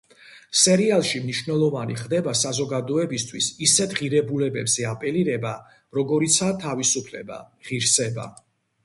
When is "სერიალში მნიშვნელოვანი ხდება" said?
0.59-2.31